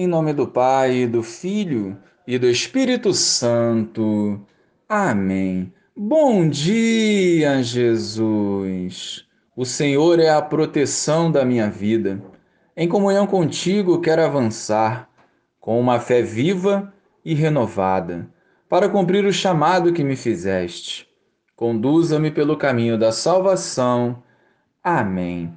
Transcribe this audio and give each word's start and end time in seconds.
Em 0.00 0.06
nome 0.06 0.32
do 0.32 0.46
Pai, 0.46 1.08
do 1.08 1.24
Filho 1.24 1.98
e 2.24 2.38
do 2.38 2.48
Espírito 2.48 3.12
Santo. 3.12 4.40
Amém. 4.88 5.72
Bom 5.96 6.48
dia, 6.48 7.60
Jesus. 7.64 9.26
O 9.56 9.64
Senhor 9.64 10.20
é 10.20 10.28
a 10.28 10.40
proteção 10.40 11.32
da 11.32 11.44
minha 11.44 11.68
vida. 11.68 12.22
Em 12.76 12.86
comunhão 12.88 13.26
contigo, 13.26 14.00
quero 14.00 14.22
avançar 14.22 15.10
com 15.58 15.80
uma 15.80 15.98
fé 15.98 16.22
viva 16.22 16.94
e 17.24 17.34
renovada 17.34 18.30
para 18.68 18.88
cumprir 18.88 19.24
o 19.24 19.32
chamado 19.32 19.92
que 19.92 20.04
me 20.04 20.14
fizeste. 20.14 21.08
Conduza-me 21.56 22.30
pelo 22.30 22.56
caminho 22.56 22.96
da 22.96 23.10
salvação. 23.10 24.22
Amém. 24.80 25.52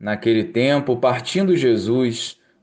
Naquele 0.00 0.42
tempo, 0.42 0.96
partindo 0.96 1.56
Jesus, 1.56 2.37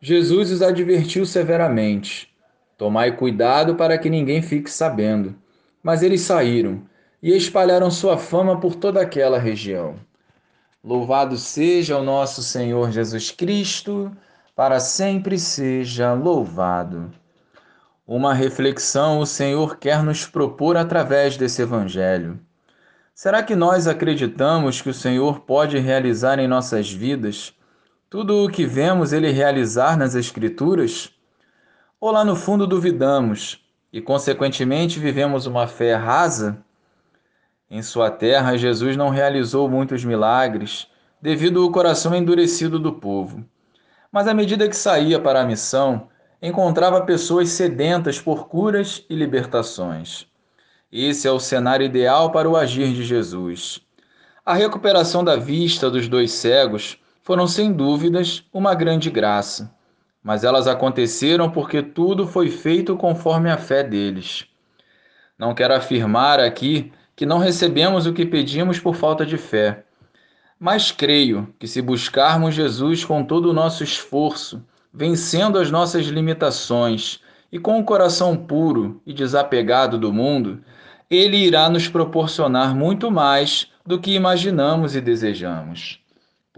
Jesus 0.00 0.50
os 0.50 0.62
advertiu 0.62 1.26
severamente: 1.26 2.32
Tomai 2.76 3.16
cuidado 3.16 3.74
para 3.74 3.98
que 3.98 4.08
ninguém 4.08 4.40
fique 4.40 4.70
sabendo. 4.70 5.34
Mas 5.82 6.02
eles 6.02 6.20
saíram 6.20 6.82
e 7.22 7.36
espalharam 7.36 7.90
sua 7.90 8.16
fama 8.16 8.60
por 8.60 8.76
toda 8.76 9.00
aquela 9.00 9.38
região. 9.38 9.96
Louvado 10.82 11.36
seja 11.36 11.98
o 11.98 12.04
nosso 12.04 12.42
Senhor 12.42 12.92
Jesus 12.92 13.32
Cristo, 13.32 14.12
para 14.54 14.78
sempre 14.78 15.38
seja 15.38 16.12
louvado. 16.12 17.10
Uma 18.06 18.32
reflexão 18.32 19.18
o 19.18 19.26
Senhor 19.26 19.76
quer 19.76 20.02
nos 20.02 20.24
propor 20.24 20.76
através 20.76 21.36
desse 21.36 21.62
Evangelho. 21.62 22.38
Será 23.12 23.42
que 23.42 23.56
nós 23.56 23.88
acreditamos 23.88 24.80
que 24.80 24.88
o 24.88 24.94
Senhor 24.94 25.40
pode 25.40 25.76
realizar 25.78 26.38
em 26.38 26.46
nossas 26.46 26.90
vidas 26.90 27.52
tudo 28.10 28.42
o 28.42 28.48
que 28.50 28.64
vemos 28.64 29.12
ele 29.12 29.30
realizar 29.30 29.96
nas 29.96 30.14
Escrituras? 30.14 31.12
Ou 32.00 32.10
lá 32.10 32.24
no 32.24 32.34
fundo 32.34 32.66
duvidamos 32.66 33.62
e, 33.92 34.00
consequentemente, 34.00 34.98
vivemos 34.98 35.46
uma 35.46 35.66
fé 35.66 35.94
rasa? 35.94 36.58
Em 37.70 37.82
sua 37.82 38.10
terra, 38.10 38.56
Jesus 38.56 38.96
não 38.96 39.10
realizou 39.10 39.68
muitos 39.68 40.04
milagres 40.06 40.88
devido 41.20 41.62
ao 41.62 41.70
coração 41.70 42.14
endurecido 42.14 42.78
do 42.78 42.94
povo. 42.94 43.44
Mas 44.10 44.26
à 44.26 44.32
medida 44.32 44.68
que 44.68 44.76
saía 44.76 45.20
para 45.20 45.42
a 45.42 45.44
missão, 45.44 46.08
encontrava 46.40 47.02
pessoas 47.02 47.50
sedentas 47.50 48.18
por 48.18 48.48
curas 48.48 49.04
e 49.10 49.14
libertações. 49.14 50.26
Esse 50.90 51.28
é 51.28 51.30
o 51.30 51.38
cenário 51.38 51.84
ideal 51.84 52.32
para 52.32 52.48
o 52.48 52.56
agir 52.56 52.94
de 52.94 53.04
Jesus. 53.04 53.80
A 54.46 54.54
recuperação 54.54 55.22
da 55.22 55.36
vista 55.36 55.90
dos 55.90 56.08
dois 56.08 56.32
cegos 56.32 56.98
foram 57.28 57.46
sem 57.46 57.70
dúvidas 57.70 58.42
uma 58.50 58.74
grande 58.74 59.10
graça, 59.10 59.70
mas 60.22 60.44
elas 60.44 60.66
aconteceram 60.66 61.50
porque 61.50 61.82
tudo 61.82 62.26
foi 62.26 62.48
feito 62.48 62.96
conforme 62.96 63.50
a 63.50 63.58
fé 63.58 63.84
deles. 63.84 64.46
Não 65.38 65.54
quero 65.54 65.74
afirmar 65.74 66.40
aqui 66.40 66.90
que 67.14 67.26
não 67.26 67.36
recebemos 67.36 68.06
o 68.06 68.14
que 68.14 68.24
pedimos 68.24 68.80
por 68.80 68.94
falta 68.94 69.26
de 69.26 69.36
fé, 69.36 69.84
mas 70.58 70.90
creio 70.90 71.54
que 71.58 71.68
se 71.68 71.82
buscarmos 71.82 72.54
Jesus 72.54 73.04
com 73.04 73.22
todo 73.22 73.50
o 73.50 73.52
nosso 73.52 73.84
esforço, 73.84 74.64
vencendo 74.90 75.58
as 75.58 75.70
nossas 75.70 76.06
limitações 76.06 77.20
e 77.52 77.58
com 77.58 77.78
o 77.78 77.84
coração 77.84 78.38
puro 78.38 79.02
e 79.04 79.12
desapegado 79.12 79.98
do 79.98 80.10
mundo, 80.10 80.62
ele 81.10 81.36
irá 81.36 81.68
nos 81.68 81.88
proporcionar 81.88 82.74
muito 82.74 83.10
mais 83.10 83.70
do 83.84 84.00
que 84.00 84.14
imaginamos 84.14 84.96
e 84.96 85.00
desejamos. 85.02 86.00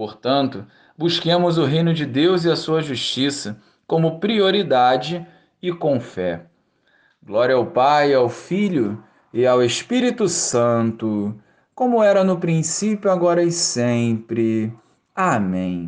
Portanto, 0.01 0.65
busquemos 0.97 1.59
o 1.59 1.67
reino 1.67 1.93
de 1.93 2.07
Deus 2.07 2.47
e 2.47 2.51
a 2.51 2.57
sua 2.57 2.81
justiça 2.81 3.61
como 3.87 4.19
prioridade 4.19 5.27
e 5.61 5.71
com 5.75 6.01
fé. 6.01 6.47
Glória 7.23 7.55
ao 7.55 7.67
Pai, 7.67 8.15
ao 8.15 8.31
Filho 8.31 9.05
e 9.31 9.47
ao 9.47 9.63
Espírito 9.63 10.27
Santo, 10.27 11.39
como 11.75 12.03
era 12.03 12.25
no 12.25 12.39
princípio, 12.39 13.11
agora 13.11 13.43
e 13.43 13.53
sempre. 13.53 14.73
Amém. 15.15 15.87